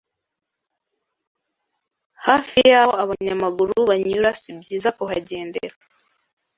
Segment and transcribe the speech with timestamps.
[2.25, 5.75] hafi y’aho abanyamaguru banyura sibyiza kuhagendera